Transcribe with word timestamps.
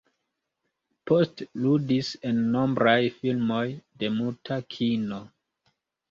Post 1.09 1.41
ludis 1.65 2.07
en 2.29 2.39
nombraj 2.55 2.93
filmoj 3.17 3.61
de 4.05 4.09
muta 4.15 4.57
kino. 4.77 5.21